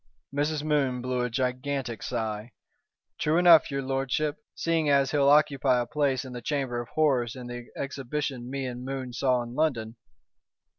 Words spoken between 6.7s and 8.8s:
of Horrors in the exhibition me